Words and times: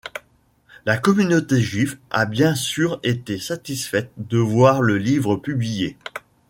La 0.87 0.97
communauté 0.97 1.61
juive 1.61 1.99
a 2.09 2.25
bien 2.25 2.55
sûr 2.55 2.99
été 3.03 3.37
satisfaite 3.37 4.11
de 4.17 4.39
voir 4.39 4.81
le 4.81 4.97
livre 4.97 5.35
publié. 5.35 5.95